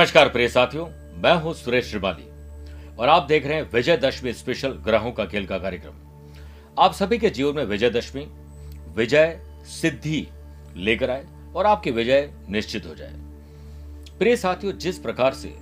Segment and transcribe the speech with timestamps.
[0.00, 0.86] नमस्कार प्रिय साथियों,
[1.22, 5.58] मैं हूँ सुरेश श्रिवाली और आप देख रहे हैं विजयदशमी स्पेशल ग्रहों का खेल का
[5.58, 8.24] कार्यक्रम। आप सभी के जीवन में विजयदशमी,
[8.96, 9.38] विजय
[9.72, 10.26] सिद्धि
[10.76, 11.26] लेकर आए
[11.56, 13.12] और आपकी विजय निश्चित हो जाए।
[14.18, 15.54] प्रिय साथियों, जिस प्रकार से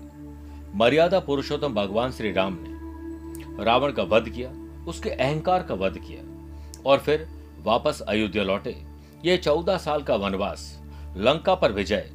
[0.74, 4.50] मर्यादा पुरुषोत्तम भगवान श्री राम ने रावण का वध किया,
[4.88, 7.28] उसके अहंकार का वध किया और फिर
[7.60, 8.76] वापस अयोध्या लौटे,
[9.24, 10.74] ये चौदह साल का वनवास
[11.16, 12.10] लंका पर विजय,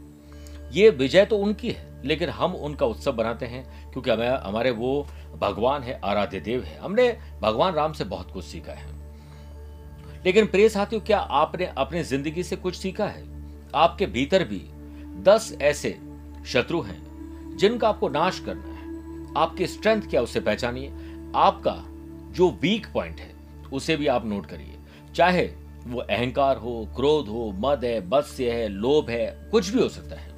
[0.71, 5.07] ये विजय तो उनकी है लेकिन हम उनका उत्सव बनाते हैं, क्योंकि हमें, हमारे वो
[5.41, 8.87] भगवान है, आराध्य देव है। हमने भगवान राम से बहुत कुछ सीखा है।
[10.25, 13.23] लेकिन प्रिय साथियों, क्या आपने अपनी ज़िंदगी से कुछ सीखा है?
[13.75, 14.61] आपके भीतर भी
[15.23, 15.99] दस ऐसे
[16.45, 18.73] शत्रु हैं, जिनका आपको नाश करना है।
[19.37, 20.93] आपकी स्ट्रेंथ क्या उसे पहचानिए?
[21.35, 21.83] आपका
[22.33, 23.33] जो वीक पॉइंट है,
[23.73, 24.77] उसे भी आप नोट करिए।
[25.15, 25.49] चाहे
[25.87, 30.15] वो अहंकार हो, क्रोध हो, मद है, बत्स्य है, लोभ है, कुछ भी हो सकता
[30.15, 30.31] है।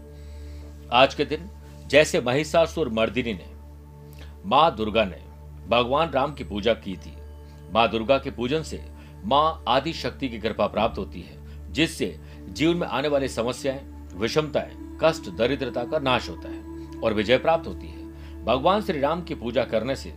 [0.91, 1.49] आज के दिन
[1.87, 3.49] जैसे महिषासुर मर्दिनी ने,
[4.45, 5.21] माँ दुर्गा ने
[5.67, 7.13] भगवान राम की पूजा की थी।
[7.73, 8.83] माँ दुर्गा के पूजन से
[9.25, 11.37] माँ आदि शक्ति की कृपा प्राप्त होती है,
[11.73, 12.19] जिससे
[12.49, 17.67] जीवन में आने वाली समस्याएँ, विषमताएँ, कष्ट, दरिद्रता का नाश होता है और विजय प्राप्त
[17.67, 20.13] होती है। भगवान श्री राम की पूजा करने से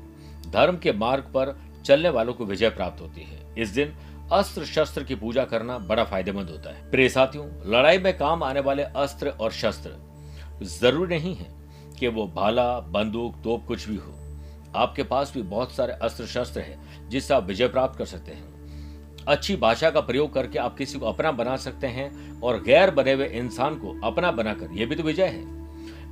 [0.48, 3.94] धर्म के मार्ग पर चलने वालों को विजय प्राप्त होती है। इस दिन
[4.32, 8.60] अस्त्र शस्त्र की पूजा करना बड़ा फ़ायदेमंद होता है। प्रिय साथियों, लड़ाई में काम आने
[8.60, 9.96] वाले अस्त्र और शस्त्र
[10.62, 11.57] ज़रूरी नहीं है।
[11.98, 14.14] कि वो भाला, बंदूक, तोप कुछ भी हो।
[14.76, 19.24] आपके पास भी बहुत सारे अस्त्र शस्त्र है, जिससे आप विजय प्राप्त कर सकते हैं।
[19.28, 23.12] अच्छी भाषा का प्रयोग करके आप किसी को अपना बना सकते हैं और गैर बने
[23.12, 25.42] हुए इंसान को अपना बनाकर। यह भी तो विजय है।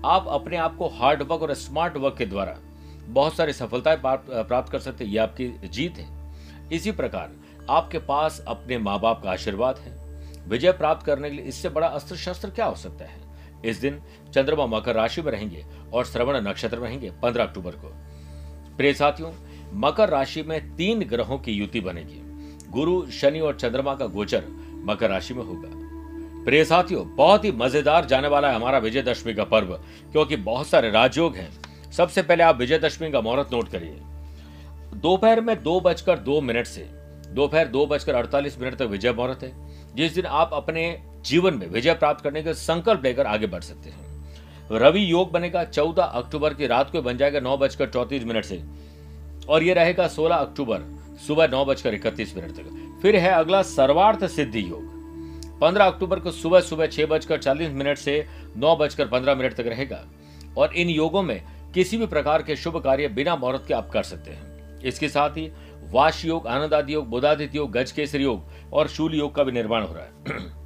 [0.04, 2.56] आप अपने आप को हार्ड वर्क और स्मार्ट वर्क के द्वारा
[3.08, 6.08] बहुत सारी सफलताएँ प्राप्त कर सकते हैं। यह आपकी जीत है।
[6.72, 7.32] इसी प्रकार
[7.70, 9.94] आपके पास अपने माँ बाप का आशीर्वाद है।
[10.48, 13.25] विजय प्राप्त करने के लिए इससे बड़ा अस्त्र शस्त्र क्या हो सकता है?
[13.66, 14.00] इस दिन
[14.34, 17.88] चंद्रमा मकर राशि में रहेंगे और श्रवण नक्षत्र रहेंगे पंद्रह अक्टूबर को।
[18.76, 19.32] प्रिय साथियों,
[19.72, 22.20] मकर राशि में तीन ग्रहों की युति बनेगी।
[22.70, 24.44] गुरु, शनि और चंद्रमा का गोचर
[24.84, 25.68] मकर राशि में होगा।
[26.44, 29.72] प्रिय साथियों, बहुत ही मज़ेदार जाने वाला है हमारा विजयदशमी का पर्व,
[30.12, 31.50] क्योंकि बहुत सारे राजयोग हैं।
[31.92, 33.98] सबसे पहले आप विजयदशमी का मुहूर्त नोट करिए।
[34.94, 36.88] दोपहर में दो बजकर दो मिनट से,
[37.28, 39.52] दोपहर दो बजकर अड़तालीस मिनट तक विजय मुहूर्त है।
[39.94, 43.90] जिस दिन आप अपने जीवन में विजय प्राप्त करने के संकल्प लेकर आगे बढ़ सकते
[43.90, 44.06] हैं।
[44.72, 48.62] रवि योग बनेगा चौदह अक्टूबर की रात को, बन जाएगा नौ बजकर चौतीस मिनट से।
[49.48, 50.82] और ये रहेगा सोलह अक्टूबर,
[51.26, 54.96] सुबह नौ बजकर इकतीस मिनट तक। फिर है अगला सर्वार्थ सिद्धि योग।
[55.60, 58.26] पंद्रह अक्टूबर को सुबह सुबह छह बजकर चालीस मिनट से
[58.56, 60.06] नौ बजकर पंद्रह मिनट तक रहेगा।
[60.58, 61.42] और इन योगों में
[61.74, 65.30] किसी भी प्रकार के शुभ कार्य बिना मुहूर्त के आप कर सकते हैं। इसके साथ
[65.30, 65.52] ही
[65.90, 69.52] वाश योग आनंद आदि योग, बुधादित्य योग गज केसर योग और शूल योग का भी
[69.52, 70.12] निर्माण हो रहा है।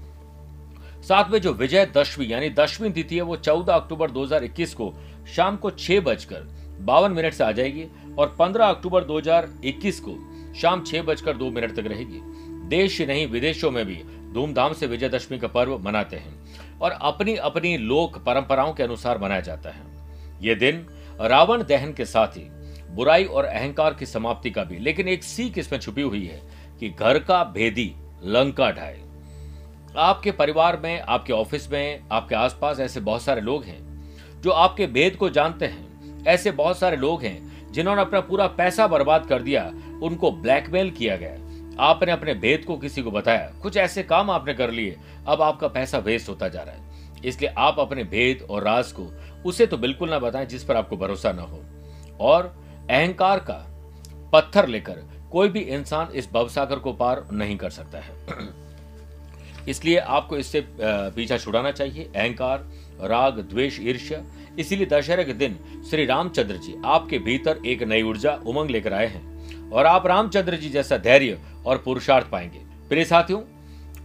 [1.09, 4.94] साथ में जो विजय दशमी, यानी दशमी तिथि है, वो 14 अक्टूबर 2021 को
[5.34, 6.49] शाम को छह बजकर
[6.81, 7.87] बावन मिनट से आ जाएगी
[8.19, 10.16] और 15 अक्टूबर 2021 को
[10.55, 12.21] शाम छह बजकर दो मिनट तक रहेगी।
[12.69, 14.03] देश ही नहीं, विदेशों में भी
[14.33, 19.41] धूमधाम से विजयदशमी का पर्व मनाते हैं और अपनी अपनी लोक परंपराओं के अनुसार मनाया
[19.41, 19.83] जाता है।
[20.43, 20.87] ये दिन
[21.21, 22.47] रावण दहन के साथ ही
[22.91, 26.41] बुराई और अहंकार की समाप्ति का भी, लेकिन एक सीख इसमें छुपी हुई है
[26.81, 27.94] कि घर का भेदी
[28.25, 29.09] लंका ढाए।
[29.99, 34.87] आपके परिवार में, आपके ऑफ़िस में, आपके आसपास ऐसे बहुत सारे लोग हैं, जो आपके
[34.87, 35.91] भेद को जानते हैं।
[36.25, 39.67] ऐसे बहुत सारे लोग हैं, जिन्होंने अपना पूरा पैसा बर्बाद कर दिया,
[40.03, 41.33] उनको ब्लैकमेल किया गया।
[41.84, 44.97] आपने अपने भेद को किसी को बताया। कुछ ऐसे काम आपने कर लिए,
[45.27, 46.81] अब आपका पैसा वेस्ट होता जा रहा है।
[47.25, 49.15] इसलिए आप अपने भेद और राज को,
[49.47, 51.61] उसे तो बिल्कुल ना बताएँ जिस पर आपको भरोसा ना हो।
[52.21, 53.67] और अहंकार का
[54.33, 55.03] पत्थर लेकर
[55.33, 58.11] कोई भी इंसान इस भवसागर को पार नहीं कर सकता है।
[59.69, 62.66] इसलिए आपको इससे पीछा छुड़ाना चाहिए। अहंकार,
[63.03, 64.21] राग, द्वेष, ईर्ष्या।
[64.59, 65.59] इसीलिए दशहरे के दिन
[65.91, 70.57] श्री रामचंद्र जी आपके भीतर एक नई ऊर्जा उमंग लेकर आए हैं और आप रामचंद्र
[70.57, 72.59] जी जैसा धैर्य और पुरुषार्थ पाएँगे।
[72.89, 73.42] प्रिय साथियों,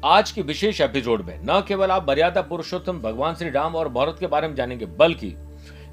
[0.05, 4.17] आज के विशेष एपिसोड में न केवल आप मर्यादा पुरुषोत्तम, भगवान श्री राम और भारत
[4.19, 5.33] के बारे में जानेंगे, बल्कि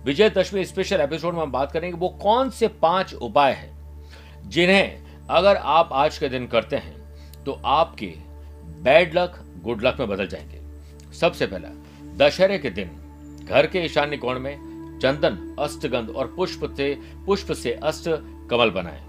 [0.05, 5.57] विजयदशमी स्पेशल एपिसोड में हम बात करेंगे, वो कौन से पाँच उपाय हैं जिन्हें अगर
[5.57, 8.13] आप आज के दिन करते हैं तो आपके
[8.83, 10.61] बैड लक गुड लक में बदल जाएँगे।
[11.17, 11.69] सबसे पहला,
[12.17, 12.91] दशहरे के दिन,
[13.49, 14.73] घर के ईशान्य कोण में
[15.03, 18.05] चंदन, अष्टगंध और पुष्प से पुष्प से अष्ट
[18.51, 19.03] कमल बनाए।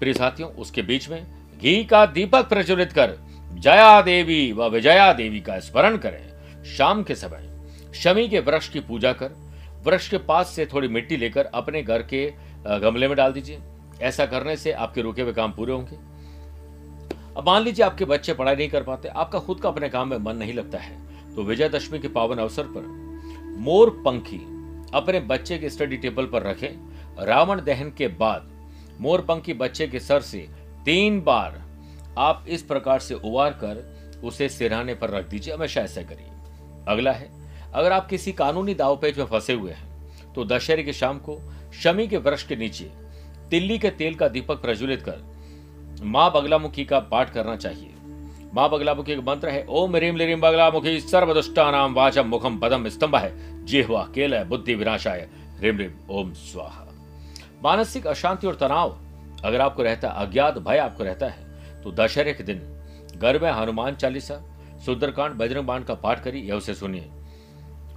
[0.00, 1.26] प्रिय साथियों, उसके बीच में
[1.58, 3.18] घी का दीपक प्रज्वलित कर
[3.52, 7.48] जया देवी व विजया देवी का स्मरण करें। शाम के समय,
[7.94, 9.30] शमी के वृक्ष की पूजा कर,
[9.84, 12.32] वृक्ष के पास से थोड़ी मिट्टी लेकर अपने घर के
[12.66, 13.58] गमले में डाल दीजिए।
[14.00, 16.09] ऐसा करने से आपके रुके हुए काम पूरे होंगे।
[17.36, 20.18] अब मान लीजिए आपके बच्चे पढ़ाई नहीं कर पाते, आपका खुद का अपने काम में
[20.18, 22.86] मन नहीं लगता है तो विजयदशमी के पावन अवसर पर
[23.60, 24.38] मोर पंखी
[24.94, 28.50] अपने बच्चे के स्टडी टेबल पर रखें। रावण दहन के बाद
[29.00, 30.38] मोर पंखी बच्चे के सर से
[30.84, 31.60] तीन बार
[32.18, 36.26] आप इस प्रकार से उबार कर उसे सिरहाने पर रख दीजिए, हमेशा ऐसा करिए।
[36.88, 37.30] अगला है,
[37.74, 41.38] अगर आप किसी कानूनी दावपेच में फंसे हुए हैं तो दशहरे की शाम को
[41.82, 42.90] शमी के वृक्ष के नीचे
[43.50, 45.28] तिल्ली के तेल का दीपक प्रज्वलित कर
[46.02, 47.94] माँ बगलामुखी का पाठ करना चाहिए।
[48.54, 53.16] माँ बगलामुखी का मंत्र है, ओम रीम लिम बगलामुखी सर्वदुष्टा नाम वाचम मुखम पदम स्तंभ
[53.16, 55.28] है, जिहवा केल बुद्धि विनाशाय
[55.60, 56.86] रिम रिम ओम स्वाहा।
[57.62, 58.96] मानसिक अशांति और तनाव,
[59.44, 62.60] अगर आपको रहता अज्ञात भय आपको रहता है तो दशहरे के दिन
[63.16, 64.34] घर में हनुमान चालीसा,
[64.84, 67.10] सुंदरकांड, बजरंग बाण का पाठ करिए या उसे सुनिए।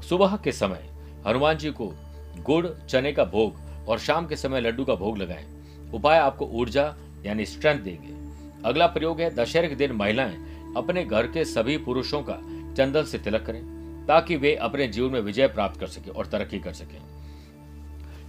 [0.10, 0.90] सुबह के समय
[1.28, 1.92] हनुमान जी को
[2.40, 5.46] गुड़, चने का भोग और शाम के समय लड्डू का भोग लगाएँ।
[5.94, 6.94] उपाय आपको ऊर्जा
[7.26, 8.22] यानी स्ट्रेंथ देंगे।
[8.66, 10.36] अगला प्रयोग है, दशहरे के दिन महिलाएँ
[10.78, 12.36] अपने घर के सभी पुरुषों का
[12.78, 13.62] चंदन से तिलक करें,
[14.08, 17.00] ताकि वे अपने जीवन में विजय प्राप्त कर सके और तरक्की कर सके।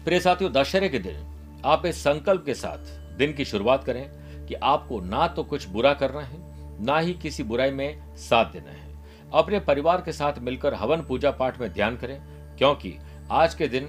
[0.05, 4.09] प्रिय साथियों, दशहरे के दिन आप इस संकल्प के साथ दिन की शुरुआत करें
[4.47, 6.39] कि आपको ना तो कुछ बुरा करना है,
[6.85, 8.93] ना ही किसी बुराई में साथ देना है।
[9.33, 12.19] अपने परिवार के साथ मिलकर हवन पूजा पाठ में ध्यान करें,
[12.59, 12.95] क्योंकि
[13.31, 13.89] आज के दिन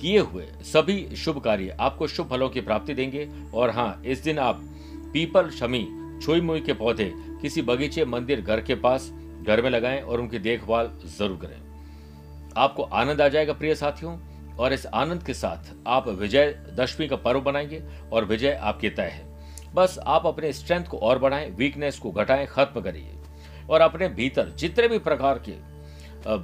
[0.00, 4.38] किए हुए सभी शुभ कार्य आपको शुभ फलों की प्राप्ति देंगे। और हाँ इस दिन
[4.38, 4.60] आप
[5.12, 5.86] पीपल, शमी
[6.22, 7.12] छुई मुई के पौधे
[7.42, 9.10] किसी बगीचे, मंदिर, घर के पास
[9.42, 11.60] घर में लगाएँ और उनकी देखभाल ज़रूर करें।
[12.56, 14.18] आपको आनंद आ जाएगा, प्रिय साथियों,
[14.56, 17.82] और इस आनंद के साथ आप विजय दशमी का पर्व बनाएँगे
[18.12, 19.28] और विजय आपकी तय है।
[19.74, 23.16] बस आप अपने स्ट्रेंथ को और बढ़ाएँ वीकनेस को घटाएँ, खत्म करिए।
[23.70, 25.52] और अपने भीतर जितने भी प्रकार के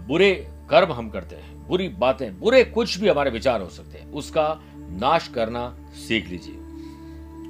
[0.07, 0.33] बुरे
[0.71, 4.63] कर्म हम करते हैं, बुरी बातें, बुरे कुछ भी हमारे विचार हो सकते हैं, उसका
[4.75, 5.77] नाश करना
[6.09, 6.55] सीख लीजिए।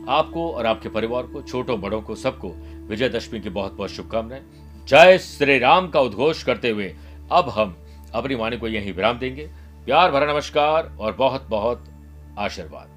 [0.08, 2.48] आपको और आपके परिवार को, छोटों बड़ों को, सबको
[2.88, 4.42] विजयदशमी की बहुत बहुत शुभकामनाएँ।
[4.88, 6.94] जय श्री राम का उद्घोष करते हुए
[7.32, 7.76] अब हम
[8.14, 9.50] अपनी वाणी को यही विराम देंगे।
[9.84, 11.84] प्यार भरा नमस्कार और बहुत बहुत
[12.38, 12.95] आशीर्वाद।